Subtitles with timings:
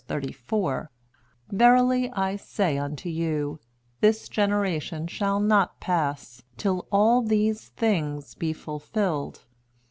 [0.07, 0.89] 34,
[1.51, 3.59] "Verily I say unto you,
[3.99, 9.45] This generation shall not pass, till all these things be fulfilled."